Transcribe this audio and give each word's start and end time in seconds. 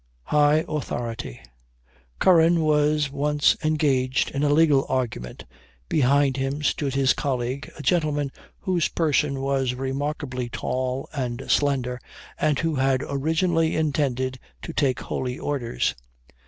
HIGH 0.23 0.63
AUTHORITY. 0.67 1.41
Curran 2.17 2.61
was 2.61 3.11
once 3.11 3.55
engaged 3.63 4.31
in 4.31 4.41
a 4.41 4.49
legal 4.49 4.83
argument; 4.89 5.45
behind 5.89 6.37
him 6.37 6.63
stood 6.63 6.95
his 6.95 7.13
colleague, 7.13 7.69
a 7.77 7.83
gentleman 7.83 8.31
whose 8.61 8.87
person 8.87 9.41
was 9.41 9.75
remarkably 9.75 10.49
tall 10.49 11.07
and 11.13 11.43
slender, 11.51 12.01
and 12.39 12.57
who 12.57 12.73
had 12.73 13.03
originally 13.07 13.75
intended 13.75 14.39
to 14.63 14.73
take 14.73 15.01
holy 15.01 15.37
orders. 15.37 15.93